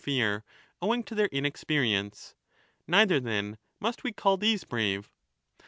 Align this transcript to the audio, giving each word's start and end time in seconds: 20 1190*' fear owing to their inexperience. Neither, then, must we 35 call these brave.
20 0.03 0.17
1190*' 0.17 0.17
fear 0.23 0.43
owing 0.81 1.03
to 1.03 1.13
their 1.13 1.27
inexperience. 1.27 2.33
Neither, 2.87 3.19
then, 3.19 3.59
must 3.79 4.03
we 4.03 4.09
35 4.09 4.15
call 4.15 4.37
these 4.37 4.63
brave. 4.63 5.11